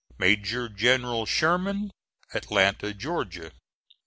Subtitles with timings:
[0.17, 1.91] MAJOR GENERAL SHERMAN,
[2.33, 3.51] Atlanta, Georgia.